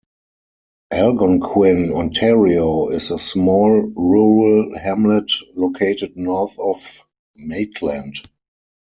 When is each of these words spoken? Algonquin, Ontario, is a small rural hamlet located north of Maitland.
Algonquin, 0.91 1.93
Ontario, 1.93 2.87
is 2.87 3.11
a 3.11 3.19
small 3.19 3.81
rural 3.95 4.75
hamlet 4.79 5.31
located 5.55 6.17
north 6.17 6.57
of 6.57 7.05
Maitland. 7.35 8.15